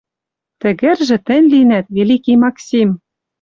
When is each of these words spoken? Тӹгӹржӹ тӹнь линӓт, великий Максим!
Тӹгӹржӹ 0.61 1.17
тӹнь 1.25 1.49
линӓт, 1.51 1.85
великий 1.95 2.37
Максим! 2.43 2.89